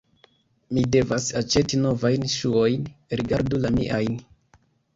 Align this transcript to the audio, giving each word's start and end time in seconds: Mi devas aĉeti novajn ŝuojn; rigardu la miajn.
Mi 0.77 0.85
devas 0.95 1.27
aĉeti 1.41 1.79
novajn 1.83 2.27
ŝuojn; 2.37 2.89
rigardu 3.21 3.63
la 3.69 3.75
miajn. 3.79 4.21